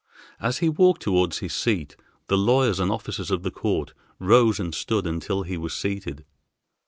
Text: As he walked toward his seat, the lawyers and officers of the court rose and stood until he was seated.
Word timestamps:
As 0.39 0.57
he 0.57 0.67
walked 0.67 1.03
toward 1.03 1.35
his 1.35 1.53
seat, 1.53 1.95
the 2.25 2.35
lawyers 2.35 2.79
and 2.79 2.89
officers 2.91 3.29
of 3.29 3.43
the 3.43 3.51
court 3.51 3.93
rose 4.17 4.59
and 4.59 4.73
stood 4.73 5.05
until 5.05 5.43
he 5.43 5.57
was 5.57 5.75
seated. 5.75 6.25